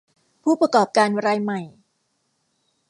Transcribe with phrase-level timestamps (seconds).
[0.43, 1.61] ผู้ประกอบการรายใหม่